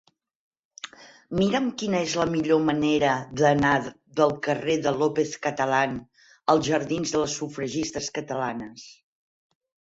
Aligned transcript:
Mira'm 1.39 1.67
quina 1.81 1.99
és 2.05 2.15
la 2.21 2.25
millor 2.35 2.63
manera 2.69 3.11
d'anar 3.43 3.75
del 4.21 4.35
carrer 4.49 4.79
de 4.87 4.95
López 5.03 5.37
Catalán 5.47 5.95
als 6.55 6.73
jardins 6.73 7.17
de 7.17 7.25
les 7.27 7.39
Sufragistes 7.45 8.13
Catalanes. 8.21 8.91